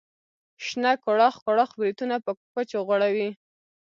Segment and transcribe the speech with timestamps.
[0.65, 3.29] شنه کوړاخ کوړاخ بریتونه په کوچو غوړوي.